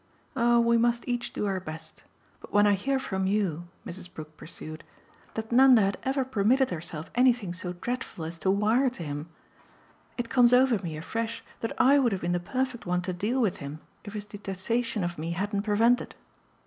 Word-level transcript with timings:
Oh 0.35 0.59
we 0.59 0.79
must 0.79 1.07
each 1.07 1.31
do 1.31 1.45
our 1.45 1.59
best. 1.59 2.03
But 2.39 2.51
when 2.51 2.65
I 2.65 2.71
hear 2.73 2.97
from 2.97 3.27
you," 3.27 3.67
Mrs. 3.85 4.11
Brook 4.11 4.35
pursued, 4.35 4.83
"that 5.35 5.51
Nanda 5.51 5.83
had 5.83 5.99
ever 6.01 6.25
permitted 6.25 6.71
herself 6.71 7.11
anything 7.13 7.53
so 7.53 7.73
dreadful 7.73 8.25
as 8.25 8.39
to 8.39 8.49
wire 8.49 8.89
to 8.89 9.03
him, 9.03 9.29
it 10.17 10.27
comes 10.27 10.53
over 10.53 10.79
me 10.79 10.97
afresh 10.97 11.43
that 11.59 11.73
I 11.79 11.99
would 11.99 12.13
have 12.13 12.21
been 12.21 12.31
the 12.31 12.39
perfect 12.39 12.87
one 12.87 13.03
to 13.03 13.13
deal 13.13 13.39
with 13.41 13.57
him 13.57 13.79
if 14.03 14.13
his 14.13 14.25
detestation 14.25 15.03
of 15.03 15.19
me 15.19 15.33
hadn't 15.33 15.61
prevented." 15.61 16.15